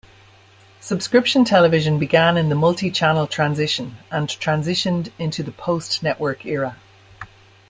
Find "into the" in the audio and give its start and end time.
5.19-5.51